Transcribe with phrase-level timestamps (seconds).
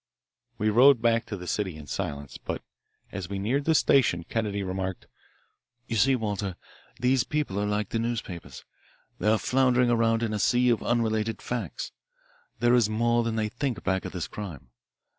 [0.57, 2.63] We rode back to the city in silence, but
[3.11, 5.05] as we neared the station, Kennedy remarked:
[5.85, 6.55] "You see, Walter,
[6.99, 8.65] these people are like the newspapers.
[9.19, 11.91] They are floundering around in a sea of unrelated facts.
[12.57, 14.71] There is more than they think back of this crime.